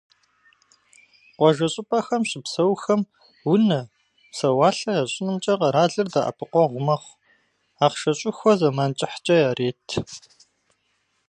[1.37, 3.01] Къуажэ щӀыпӀэхэм щыпсэухэм
[3.53, 3.81] унэ,
[4.31, 7.19] псэуалъэ ящӀынымкӀэ къэралыр дэӀэпыкъуэгъу мэхъу:
[7.85, 9.87] ахъшэ щӀыхуэ зэман кӀыхькӀэ ярет.